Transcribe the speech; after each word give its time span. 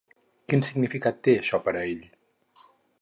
Quin 0.53 0.63
significat 0.67 1.21
té 1.27 1.37
això 1.41 1.61
per 1.67 1.75
a 1.75 1.85
ell? 1.91 2.03